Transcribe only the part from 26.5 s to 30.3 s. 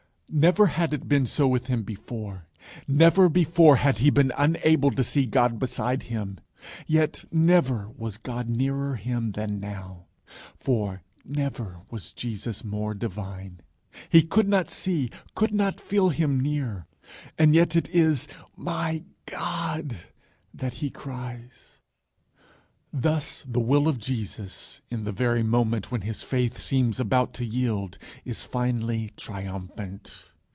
seems about to yield, is finally triumphant.